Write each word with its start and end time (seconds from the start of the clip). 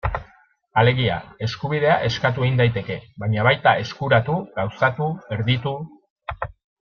Alegia, 0.81 1.17
eskubidea 1.47 1.97
eskatu 2.07 2.45
egin 2.47 2.57
daiteke, 2.61 2.97
baina 3.25 3.45
baita 3.49 3.75
eskuratu, 3.85 4.39
gauzatu, 4.59 5.11
erditu... 5.37 5.75